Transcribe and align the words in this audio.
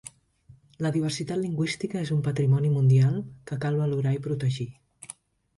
La 0.85 0.91
diversitat 0.95 1.39
lingüística 1.41 2.01
es 2.03 2.11
un 2.17 2.23
patrimoni 2.29 2.71
mundial 2.79 3.21
que 3.51 3.59
cal 3.67 3.81
valorar 3.83 4.15
i 4.17 4.23
protegir. 4.29 4.71